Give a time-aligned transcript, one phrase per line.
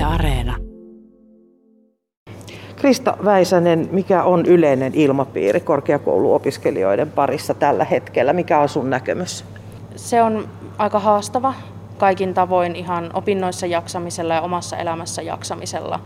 [0.00, 0.56] Yle Areena.
[2.76, 8.32] Krista Väisänen, mikä on yleinen ilmapiiri korkeakouluopiskelijoiden parissa tällä hetkellä?
[8.32, 9.44] Mikä on sun näkemys?
[9.96, 11.54] Se on aika haastava
[11.98, 16.00] kaikin tavoin ihan opinnoissa jaksamisella ja omassa elämässä jaksamisella.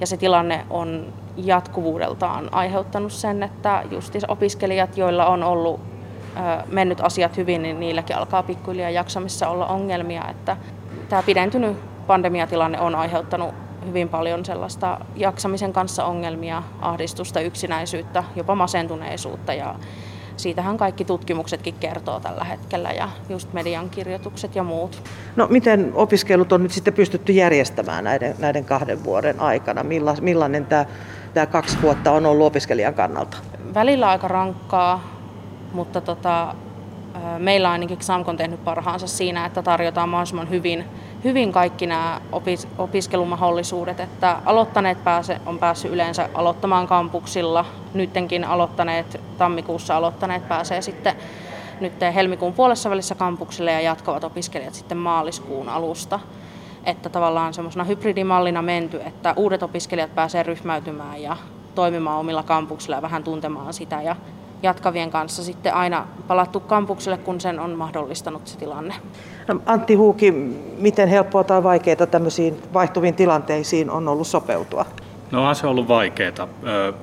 [0.00, 5.80] Ja se tilanne on jatkuvuudeltaan aiheuttanut sen, että just opiskelijat, joilla on ollut
[6.72, 10.28] mennyt asiat hyvin, niin niilläkin alkaa pikkuhiljaa jaksamissa olla ongelmia.
[10.30, 10.56] Että
[11.08, 13.54] tämä pidentynyt pandemiatilanne on aiheuttanut
[13.86, 19.74] hyvin paljon sellaista jaksamisen kanssa ongelmia, ahdistusta, yksinäisyyttä, jopa masentuneisuutta ja
[20.36, 25.02] siitähän kaikki tutkimuksetkin kertoo tällä hetkellä ja just median kirjoitukset ja muut.
[25.36, 29.82] No miten opiskelut on nyt sitten pystytty järjestämään näiden, näiden kahden vuoden aikana?
[29.82, 30.84] Milla, millainen tämä,
[31.34, 33.36] tämä kaksi vuotta on ollut opiskelijan kannalta?
[33.74, 35.04] Välillä aika rankkaa,
[35.72, 36.54] mutta tota,
[37.38, 40.84] meillä ainakin XAMK on tehnyt parhaansa siinä, että tarjotaan mahdollisimman hyvin,
[41.24, 49.20] hyvin kaikki nämä opis, opiskelumahdollisuudet, että aloittaneet pääse, on päässyt yleensä aloittamaan kampuksilla, nyttenkin aloittaneet,
[49.38, 51.14] tammikuussa aloittaneet pääsee sitten
[51.80, 56.20] nyt helmikuun puolessa välissä kampuksille ja jatkavat opiskelijat sitten maaliskuun alusta.
[56.84, 61.36] Että tavallaan semmoisena hybridimallina menty, että uudet opiskelijat pääsee ryhmäytymään ja
[61.74, 64.16] toimimaan omilla kampuksilla ja vähän tuntemaan sitä ja
[64.62, 68.94] jatkavien kanssa sitten aina palattu kampukselle, kun sen on mahdollistanut se tilanne.
[69.48, 70.32] No, Antti Huuki,
[70.78, 74.86] miten helppoa tai vaikeaa tämmöisiin vaihtuviin tilanteisiin on ollut sopeutua?
[75.30, 76.48] No se on ollut vaikeaa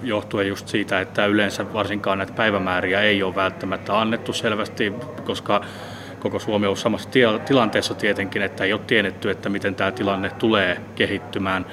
[0.04, 4.94] johtuen just siitä, että yleensä varsinkaan näitä päivämääriä ei ole välttämättä annettu selvästi,
[5.26, 5.62] koska
[6.20, 7.10] koko Suomi on ollut samassa
[7.46, 11.66] tilanteessa tietenkin, että ei ole tiedetty, että miten tämä tilanne tulee kehittymään.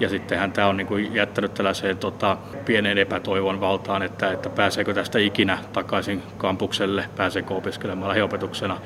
[0.00, 4.94] Ja sittenhän tämä on niin kuin jättänyt tällaiseen tota, pieneen epätoivon valtaan, että, että pääseekö
[4.94, 8.78] tästä ikinä takaisin kampukselle, pääseekö opiskelemaan lähiopetuksena.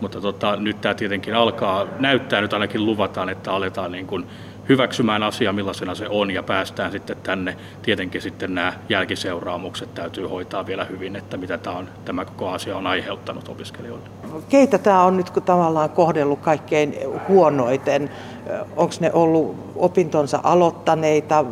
[0.00, 4.26] Mutta tota, nyt tämä tietenkin alkaa, näyttää nyt ainakin luvataan, että aletaan niin kuin
[4.68, 7.56] hyväksymään asia, millaisena se on, ja päästään sitten tänne.
[7.82, 12.76] Tietenkin sitten nämä jälkiseuraamukset täytyy hoitaa vielä hyvin, että mitä tämä, on, tämä koko asia
[12.76, 14.08] on aiheuttanut opiskelijoille.
[14.48, 16.94] Keitä tämä on nyt tavallaan kohdellut kaikkein
[17.28, 18.10] huonoiten?
[18.76, 21.44] Onko ne ollut opintonsa aloittaneita,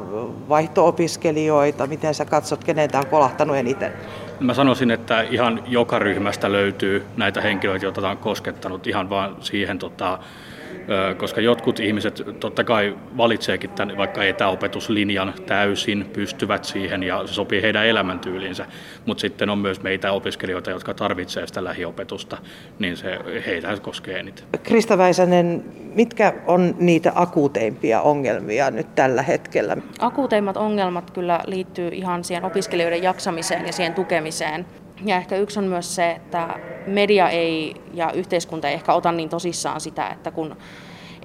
[0.49, 1.87] vaihto-opiskelijoita?
[1.87, 3.93] Miten sä katsot, kenen tämä on kolahtanut eniten?
[4.41, 9.37] Mä sanoisin, että ihan joka ryhmästä löytyy näitä henkilöitä, joita tämä on koskettanut ihan vaan
[9.41, 10.19] siihen tota,
[11.17, 17.63] koska jotkut ihmiset totta kai valitseekin tämän vaikka etäopetuslinjan täysin, pystyvät siihen ja se sopii
[17.63, 18.67] heidän elämäntyyliinsä,
[19.07, 22.39] mutta sitten on myös meitä opiskelijoita, jotka tarvitsevat sitä lähiopetusta,
[22.79, 24.45] niin se heitä koskee eniten.
[24.63, 29.77] Krista Väisänen, mitkä on niitä akuuteimpia ongelmia nyt tällä hetkellä?
[29.99, 34.67] Akuuteimmat ongelmat kyllä liittyy ihan siihen opiskelijoiden jaksamiseen ja siihen tukemiseen.
[35.05, 36.49] Ja ehkä yksi on myös se, että
[36.87, 40.57] media ei ja yhteiskunta ei ehkä ota niin tosissaan sitä, että kun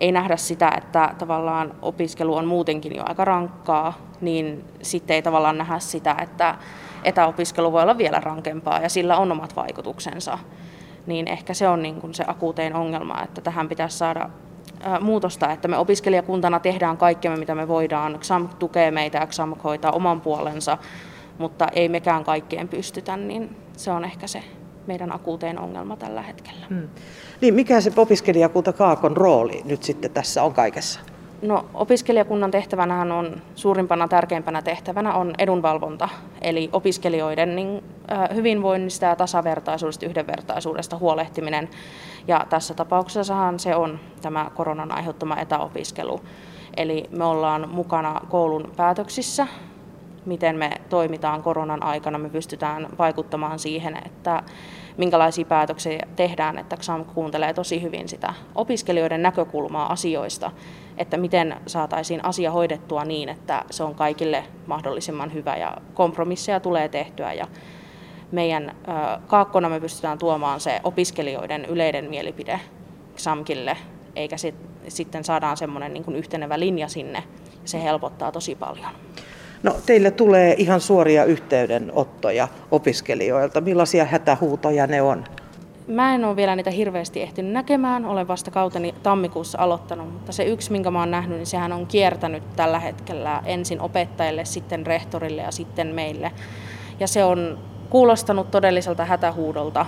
[0.01, 5.57] ei nähdä sitä, että tavallaan opiskelu on muutenkin jo aika rankkaa, niin sitten ei tavallaan
[5.57, 6.55] nähdä sitä, että
[7.03, 10.38] etäopiskelu voi olla vielä rankempaa ja sillä on omat vaikutuksensa.
[11.05, 14.29] Niin ehkä se on niin kuin se akuutein ongelma, että tähän pitäisi saada
[15.01, 18.19] muutosta, että me opiskelijakuntana tehdään kaikkemme, mitä me voidaan.
[18.19, 20.77] XAMK tukee meitä XAMK hoitaa oman puolensa,
[21.38, 24.44] mutta ei mekään kaikkeen pystytä, niin se on ehkä se
[24.88, 26.66] meidän akuutein ongelma tällä hetkellä.
[26.70, 26.88] Hmm.
[27.42, 31.00] Niin mikä se opiskelijakunta Kaakon rooli nyt sitten tässä on kaikessa?
[31.42, 36.09] No, opiskelijakunnan tehtävänä on suurimpana tärkeimpänä tehtävänä on edunvalvonta,
[36.42, 37.84] eli opiskelijoiden niin,
[38.36, 41.69] hyvinvoinnista ja tasavertaisuudesta, yhdenvertaisuudesta huolehtiminen.
[42.28, 46.22] Ja tässä tapauksessahan se on tämä koronan aiheuttama etäopiskelu.
[46.78, 49.48] Eli me ollaan mukana koulun päätöksissä
[50.27, 54.43] miten me toimitaan koronan aikana, me pystytään vaikuttamaan siihen, että
[54.97, 60.51] minkälaisia päätöksiä tehdään, että XAM kuuntelee tosi hyvin sitä opiskelijoiden näkökulmaa asioista,
[60.97, 66.89] että miten saataisiin asia hoidettua niin, että se on kaikille mahdollisimman hyvä ja kompromisseja tulee
[66.89, 67.47] tehtyä ja
[68.31, 68.75] meidän
[69.27, 72.59] kaakkona me pystytään tuomaan se opiskelijoiden yleinen mielipide
[73.15, 73.77] XAMKille,
[74.15, 74.55] eikä sit,
[74.88, 77.23] sitten saadaan semmoinen niin yhtenevä linja sinne.
[77.65, 78.91] Se helpottaa tosi paljon.
[79.63, 83.62] No, teille tulee ihan suoria yhteydenottoja opiskelijoilta.
[83.62, 85.24] Millaisia hätähuutoja ne on?
[85.88, 90.44] Mä en ole vielä niitä hirveästi ehtinyt näkemään, olen vasta kauteni tammikuussa aloittanut, mutta se
[90.44, 95.42] yksi, minkä mä oon nähnyt, niin sehän on kiertänyt tällä hetkellä ensin opettajille, sitten rehtorille
[95.42, 96.31] ja sitten meille.
[97.00, 97.57] Ja se on
[97.89, 99.86] kuulostanut todelliselta hätähuudolta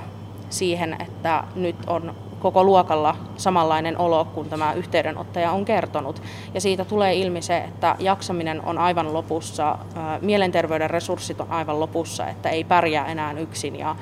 [0.49, 6.21] siihen, että nyt on koko luokalla samanlainen olo kuin tämä yhteydenottaja on kertonut.
[6.53, 9.77] Ja siitä tulee ilmi se, että jaksaminen on aivan lopussa,
[10.21, 13.95] mielenterveyden resurssit on aivan lopussa, että ei pärjää enää yksin ja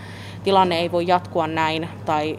[0.43, 2.37] tilanne ei voi jatkua näin tai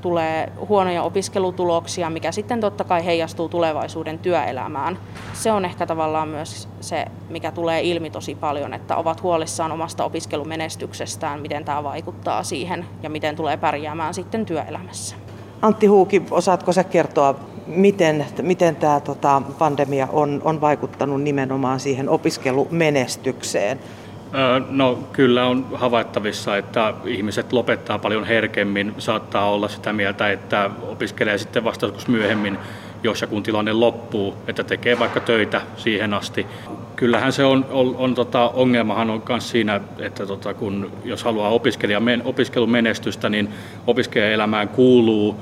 [0.00, 4.98] tulee huonoja opiskelutuloksia, mikä sitten totta kai heijastuu tulevaisuuden työelämään.
[5.32, 10.04] Se on ehkä tavallaan myös se, mikä tulee ilmi tosi paljon, että ovat huolissaan omasta
[10.04, 15.23] opiskelumenestyksestään, miten tämä vaikuttaa siihen ja miten tulee pärjäämään sitten työelämässä.
[15.64, 17.34] Antti Huuki, osaatko sä kertoa,
[17.66, 23.78] miten, miten tämä tota, pandemia on, on vaikuttanut nimenomaan siihen opiskelumenestykseen?
[24.70, 28.94] No kyllä on havaittavissa, että ihmiset lopettaa paljon herkemmin.
[28.98, 32.58] Saattaa olla sitä mieltä, että opiskelee sitten vasta myöhemmin,
[33.02, 36.46] jos ja kun tilanne loppuu, että tekee vaikka töitä siihen asti.
[36.96, 41.48] Kyllähän se on, on, on tota, ongelmahan on myös siinä, että tota, kun, jos haluaa
[41.48, 43.48] opiskelija, opiskelumenestystä, niin
[43.86, 45.36] opiskelijaelämään kuuluu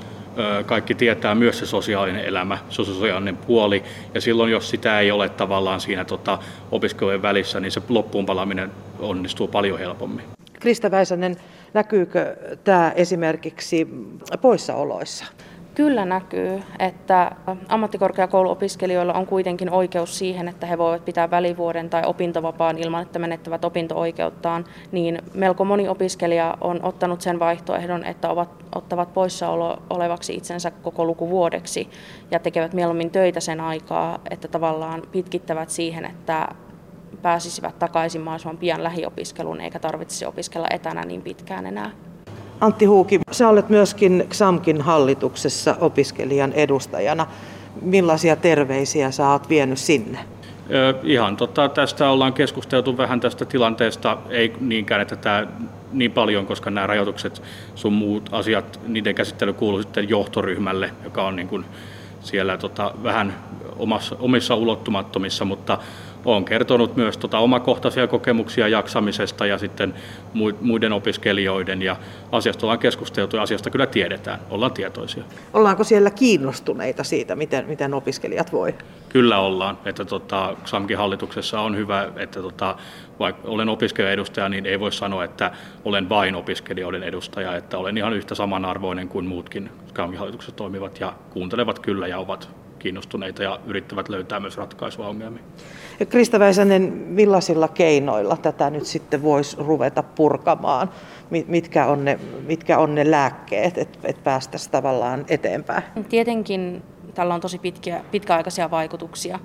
[0.67, 3.83] kaikki tietää myös se sosiaalinen elämä, se sosiaalinen puoli,
[4.15, 6.39] ja silloin jos sitä ei ole tavallaan siinä tota,
[6.71, 10.25] opiskelujen välissä, niin se loppuun palaminen onnistuu paljon helpommin.
[10.61, 11.37] Krista Väisänen,
[11.75, 13.89] näkyykö tämä esimerkiksi
[14.41, 15.25] poissaoloissa?
[15.75, 17.31] Kyllä näkyy, että
[17.69, 23.65] ammattikorkeakouluopiskelijoilla on kuitenkin oikeus siihen, että he voivat pitää välivuoden tai opintovapaan ilman, että menettävät
[23.65, 30.71] opinto-oikeuttaan, niin melko moni opiskelija on ottanut sen vaihtoehdon, että ovat, ottavat poissaolo olevaksi itsensä
[30.71, 31.89] koko lukuvuodeksi
[32.31, 36.49] ja tekevät mieluummin töitä sen aikaa, että tavallaan pitkittävät siihen, että
[37.23, 41.91] pääsisivät takaisin mahdollisimman pian lähiopiskeluun eikä tarvitsisi opiskella etänä niin pitkään enää.
[42.63, 47.27] Antti Huuki, sä olet myöskin XAMKin hallituksessa opiskelijan edustajana.
[47.81, 50.19] Millaisia terveisiä sä oot vienyt sinne?
[51.03, 55.47] Ihan tota, tästä ollaan keskusteltu vähän tästä tilanteesta, ei niinkään, että tämä
[55.93, 57.43] niin paljon, koska nämä rajoitukset,
[57.75, 61.65] sun muut asiat, niiden käsittely kuuluu sitten johtoryhmälle, joka on niin kuin
[62.21, 63.35] siellä tota, vähän
[63.79, 65.79] omassa, omissa ulottumattomissa, mutta
[66.25, 69.95] olen kertonut myös tota omakohtaisia kokemuksia jaksamisesta ja sitten
[70.61, 71.97] muiden opiskelijoiden ja
[72.33, 75.25] asiasta ollaan keskusteltu ja asiasta kyllä tiedetään, ollaan tietoisia.
[75.53, 78.75] Ollaanko siellä kiinnostuneita siitä, miten, miten opiskelijat voi?
[79.09, 82.77] Kyllä ollaan, että tota, XAMKin hallituksessa on hyvä, että tota,
[83.19, 85.51] vaikka olen opiskelijaedustaja, niin ei voi sanoa, että
[85.85, 91.13] olen vain opiskelijoiden edustaja, että olen ihan yhtä samanarvoinen kuin muutkin XAMKin hallituksessa toimivat ja
[91.31, 95.45] kuuntelevat kyllä ja ovat kiinnostuneita ja yrittävät löytää myös ratkaisua ongelmiin.
[96.01, 100.91] Ja Krista Väisänen, millaisilla keinoilla tätä nyt sitten voisi ruveta purkamaan?
[101.47, 105.83] Mitkä on ne, mitkä on ne lääkkeet, että et päästäisiin tavallaan eteenpäin?
[106.09, 106.83] Tietenkin
[107.15, 109.39] tällä on tosi pitkiä, pitkäaikaisia vaikutuksia.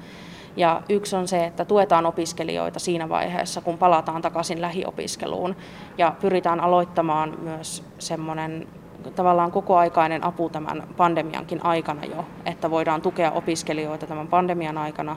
[0.56, 5.56] Ja yksi on se, että tuetaan opiskelijoita siinä vaiheessa, kun palataan takaisin lähiopiskeluun
[5.98, 8.68] ja pyritään aloittamaan myös semmoinen
[9.16, 15.16] tavallaan kokoaikainen apu tämän pandemiankin aikana jo, että voidaan tukea opiskelijoita tämän pandemian aikana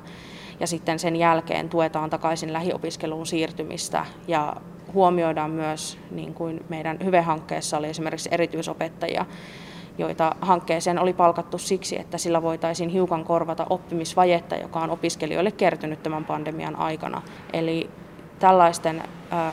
[0.61, 4.57] ja sitten sen jälkeen tuetaan takaisin lähiopiskeluun siirtymistä ja
[4.95, 9.27] huomioidaan myös, niin kuin meidän HYVE-hankkeessa oli esimerkiksi erityisopettajia,
[9.99, 16.03] joita hankkeeseen oli palkattu siksi, että sillä voitaisiin hiukan korvata oppimisvajetta, joka on opiskelijoille kertynyt
[16.03, 17.23] tämän pandemian aikana.
[17.53, 17.91] Eli
[18.39, 19.03] tällaisten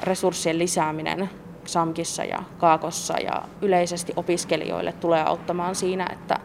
[0.03, 1.29] resurssien lisääminen
[1.67, 6.39] SAMKissa ja Kaakossa ja yleisesti opiskelijoille tulee auttamaan siinä, että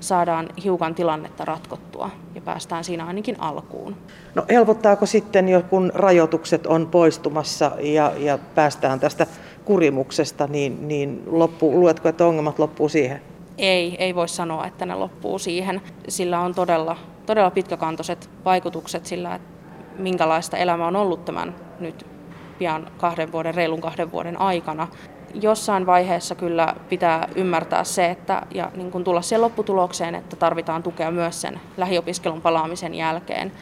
[0.00, 3.96] saadaan hiukan tilannetta ratkottua ja päästään siinä ainakin alkuun.
[4.34, 9.26] No helpottaako sitten, jo kun rajoitukset on poistumassa ja, ja päästään tästä
[9.64, 13.20] kurimuksesta, niin, niin loppu, luetko, että ongelmat loppuu siihen?
[13.58, 15.80] Ei, ei voi sanoa, että ne loppuu siihen.
[16.08, 19.48] Sillä on todella, todella pitkäkantoiset vaikutukset sillä, että
[19.98, 22.06] minkälaista elämä on ollut tämän nyt
[22.62, 24.88] pian kahden vuoden, reilun kahden vuoden aikana.
[25.34, 30.82] Jossain vaiheessa kyllä pitää ymmärtää se, että, ja niin kuin tulla siihen lopputulokseen, että tarvitaan
[30.82, 33.52] tukea myös sen lähiopiskelun palaamisen jälkeen.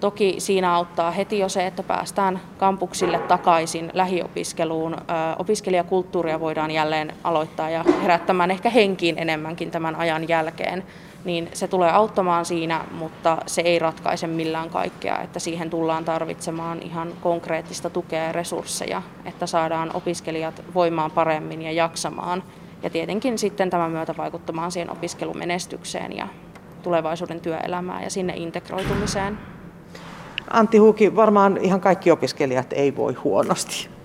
[0.00, 4.96] Toki siinä auttaa heti jo se, että päästään kampuksille takaisin lähiopiskeluun.
[5.38, 10.84] Opiskelijakulttuuria voidaan jälleen aloittaa ja herättämään ehkä henkiin enemmänkin tämän ajan jälkeen
[11.24, 16.82] niin se tulee auttamaan siinä, mutta se ei ratkaise millään kaikkea, että siihen tullaan tarvitsemaan
[16.82, 22.42] ihan konkreettista tukea ja resursseja, että saadaan opiskelijat voimaan paremmin ja jaksamaan.
[22.82, 26.28] Ja tietenkin sitten tämän myötä vaikuttamaan siihen opiskelumenestykseen ja
[26.82, 29.38] tulevaisuuden työelämään ja sinne integroitumiseen.
[30.50, 33.99] Antti Huuki, varmaan ihan kaikki opiskelijat ei voi huonosti.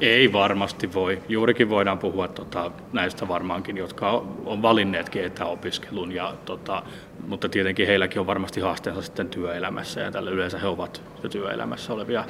[0.00, 1.22] Ei varmasti voi.
[1.28, 6.82] Juurikin voidaan puhua tota, näistä varmaankin, jotka on valinneetkin etäopiskelun, ja, tota,
[7.26, 11.92] mutta tietenkin heilläkin on varmasti haasteensa sitten työelämässä, ja tällä yleensä he ovat jo työelämässä
[11.92, 12.24] olevia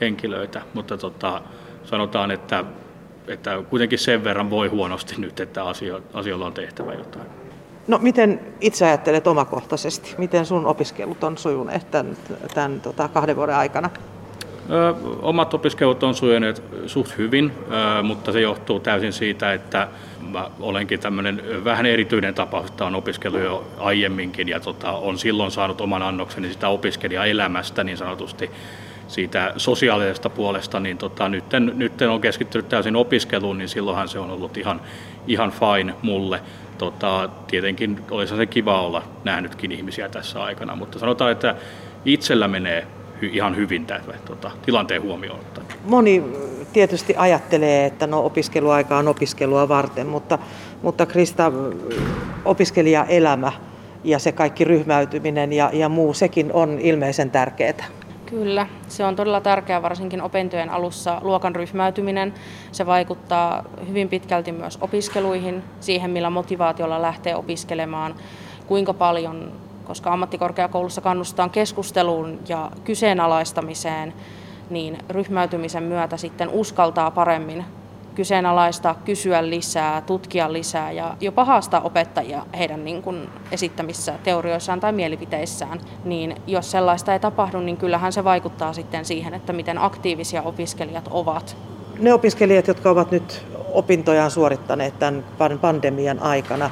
[0.00, 1.42] henkilöitä, mutta tota,
[1.84, 2.64] sanotaan, että,
[3.28, 7.26] että kuitenkin sen verran voi huonosti nyt, että asio, asioilla on tehtävä jotain.
[7.88, 10.14] No miten itse ajattelet omakohtaisesti?
[10.18, 12.16] Miten sun opiskelut on sujuneet tämän,
[12.54, 13.90] tämän tota, kahden vuoden aikana?
[15.22, 17.52] Omat opiskelut on sujuneet suht hyvin,
[18.02, 19.88] mutta se johtuu täysin siitä, että
[20.32, 25.50] mä olenkin tämmöinen vähän erityinen tapaus, että on opiskellut jo aiemminkin ja tota, on silloin
[25.50, 28.50] saanut oman annokseni sitä opiskelijaelämästä niin sanotusti
[29.08, 31.44] siitä sosiaalisesta puolesta, niin tota, nyt,
[31.74, 34.80] nyt on keskittynyt täysin opiskeluun, niin silloinhan se on ollut ihan,
[35.26, 36.40] ihan fine mulle.
[36.78, 41.54] Tota, tietenkin olisi se kiva olla nähnytkin ihmisiä tässä aikana, mutta sanotaan, että
[42.04, 42.86] itsellä menee
[43.22, 45.40] ihan hyvin tämä tota, tilanteen huomioon.
[45.84, 46.22] Moni
[46.72, 50.38] tietysti ajattelee, että no opiskeluaika on opiskelua varten, mutta,
[50.82, 51.52] mutta Krista,
[52.44, 53.52] opiskelijaelämä
[54.04, 57.84] ja se kaikki ryhmäytyminen ja, ja muu, sekin on ilmeisen tärkeää.
[58.26, 62.34] Kyllä, se on todella tärkeää varsinkin opintojen alussa luokan ryhmäytyminen.
[62.72, 68.14] Se vaikuttaa hyvin pitkälti myös opiskeluihin, siihen millä motivaatiolla lähtee opiskelemaan,
[68.66, 69.52] kuinka paljon,
[69.86, 74.12] koska ammattikorkeakoulussa kannustaan keskusteluun ja kyseenalaistamiseen,
[74.70, 77.64] niin ryhmäytymisen myötä sitten uskaltaa paremmin
[78.16, 84.92] kyseenalaistaa, kysyä lisää, tutkia lisää ja jopa haastaa opettajia heidän niin kuin esittämissä teorioissaan tai
[84.92, 85.80] mielipiteissään.
[86.04, 91.08] Niin jos sellaista ei tapahdu, niin kyllähän se vaikuttaa sitten siihen, että miten aktiivisia opiskelijat
[91.10, 91.56] ovat.
[91.98, 96.70] Ne opiskelijat, jotka ovat nyt opintojaan suorittaneet tämän pandemian aikana,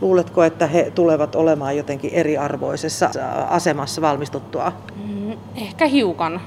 [0.00, 3.10] luuletko, että he tulevat olemaan jotenkin eriarvoisessa
[3.48, 4.72] asemassa valmistuttua?
[5.04, 6.40] Mm, ehkä hiukan.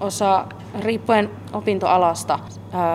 [0.00, 0.46] Osa
[0.80, 2.38] riippuen opintoalasta,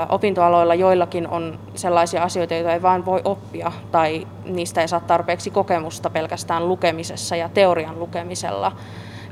[0.09, 5.49] opintoaloilla joillakin on sellaisia asioita, joita ei vain voi oppia tai niistä ei saa tarpeeksi
[5.49, 8.71] kokemusta pelkästään lukemisessa ja teorian lukemisella.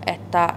[0.08, 0.54] Että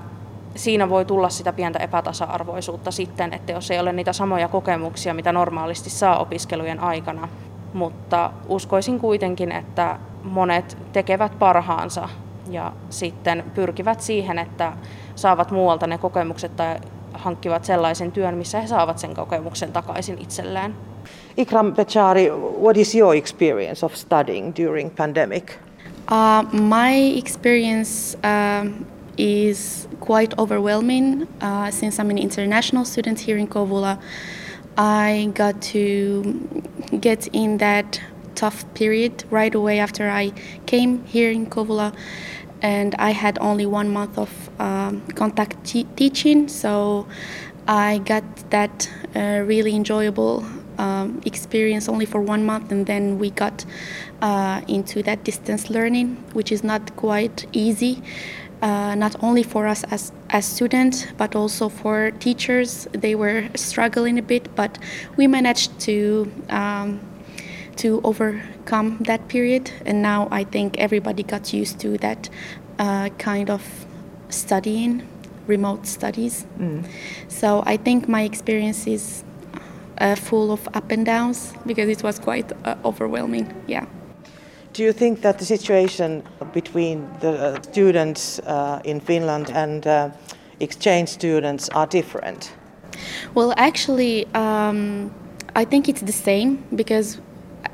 [0.54, 5.32] siinä voi tulla sitä pientä epätasa-arvoisuutta sitten, että jos ei ole niitä samoja kokemuksia, mitä
[5.32, 7.28] normaalisti saa opiskelujen aikana.
[7.72, 9.98] Mutta uskoisin kuitenkin, että
[10.30, 12.08] monet tekevät parhaansa
[12.50, 14.72] ja sitten pyrkivät siihen, että
[15.14, 16.76] saavat muualta ne kokemukset tai
[17.12, 20.74] hankkivat sellaisen työn, missä he saavat sen kokemuksen takaisin itselleen.
[21.36, 22.30] Ikram Bechari,
[22.62, 25.52] what is your experience of studying during pandemic?
[26.10, 28.66] Uh, my experience uh,
[29.18, 33.98] is quite overwhelming uh, since I'm an international student here in Kovula.
[34.76, 36.22] I got to
[37.00, 38.00] get in that
[38.38, 40.32] tough period right away after I
[40.66, 41.92] came here in Kovula
[42.62, 44.30] and I had only one month of
[44.60, 45.64] um, contact
[45.96, 47.06] teaching, so
[47.66, 50.44] I got that uh, really enjoyable
[50.78, 53.64] um, experience only for one month, and then we got
[54.22, 58.02] uh, into that distance learning, which is not quite easy.
[58.60, 62.88] Uh, not only for us as as students, but also for teachers.
[62.90, 64.78] They were struggling a bit, but
[65.16, 66.98] we managed to um,
[67.78, 69.70] to overcome that period.
[69.86, 72.28] And now I think everybody got used to that
[72.78, 73.62] uh, kind of
[74.28, 75.02] studying,
[75.46, 76.46] remote studies.
[76.58, 76.84] Mm.
[77.28, 79.24] So I think my experience is
[79.98, 83.52] uh, full of up and downs because it was quite uh, overwhelming.
[83.66, 83.86] Yeah.
[84.72, 90.10] Do you think that the situation between the uh, students uh, in Finland and uh,
[90.60, 92.52] exchange students are different?
[93.34, 95.10] Well, actually, um,
[95.56, 97.20] I think it's the same because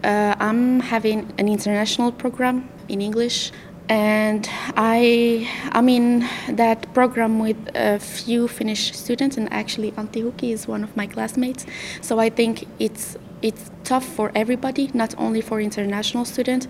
[0.04, 3.52] uh, I'm having an international program in English,
[3.88, 10.52] and I I'm in that program with a few Finnish students, and actually Antti Huki
[10.52, 11.66] is one of my classmates.
[12.02, 16.68] So I think it's it's tough for everybody, not only for international students,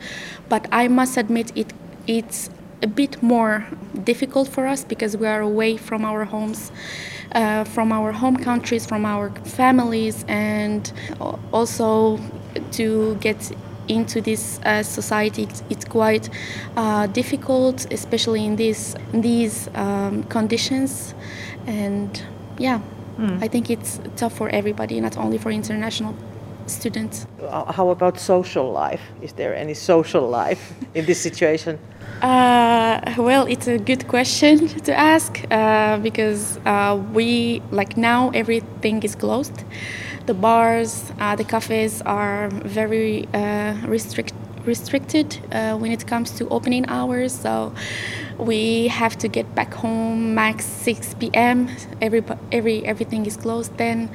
[0.49, 1.73] but I must admit it
[2.07, 2.51] it's
[2.83, 3.67] a bit more
[4.05, 6.71] difficult for us because we are away from our homes,
[7.33, 10.93] uh, from our home countries, from our families, and
[11.53, 12.19] also
[12.73, 13.53] to get
[13.89, 16.31] into this uh, society it's, it's quite
[16.77, 21.15] uh, difficult especially in these in these um, conditions
[21.67, 22.23] and
[22.59, 22.81] yeah
[23.19, 23.43] mm.
[23.43, 26.15] i think it's tough for everybody not only for international
[26.67, 31.79] students uh, how about social life is there any social life in this situation
[32.23, 39.03] uh, well, it's a good question to ask uh, because uh, we like now everything
[39.03, 39.65] is closed.
[40.27, 44.33] The bars, uh, the cafes are very uh, restrict
[44.65, 47.39] restricted uh, when it comes to opening hours.
[47.39, 47.75] So
[48.39, 51.69] we have to get back home max 6 p.m.
[52.01, 54.09] Every every everything is closed then.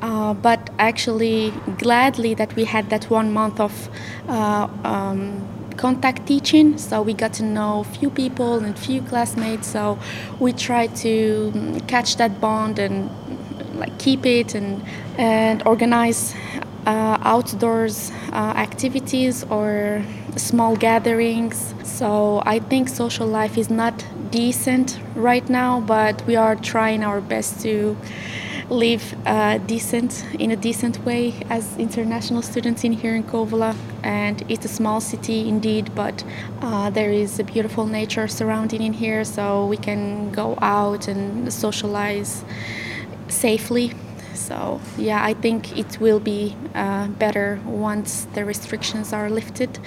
[0.00, 3.88] but actually, gladly that we had that one month of.
[4.28, 9.98] Um, contact teaching so we got to know few people and few classmates so
[10.38, 13.10] we try to mm, catch that bond and
[14.04, 14.82] keep it and
[15.16, 16.34] and organize
[16.86, 20.02] uh, outdoors uh, activities or
[20.36, 23.94] small gatherings so i think social life is not
[24.30, 27.96] decent right now but we are trying our best to
[28.72, 33.76] live uh, decent in a decent way as international students in here in Kouvola.
[34.02, 36.24] And it's a small city indeed, but
[36.62, 41.52] uh, there is a beautiful nature surrounding in here, so we can go out and
[41.52, 42.44] socialize
[43.32, 43.92] safely.
[44.34, 49.78] So yeah, I think it will be uh, better once the restrictions are lifted,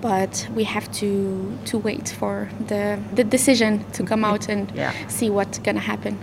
[0.00, 1.08] but we have to
[1.66, 4.92] to wait for the the decision to come out and Yeah.
[5.08, 6.18] see what's gonna happen.